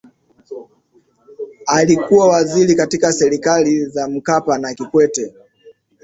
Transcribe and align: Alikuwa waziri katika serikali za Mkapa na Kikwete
Alikuwa 1.67 2.27
waziri 2.27 2.75
katika 2.75 3.13
serikali 3.13 3.85
za 3.85 4.07
Mkapa 4.09 4.57
na 4.57 4.73
Kikwete 4.73 5.33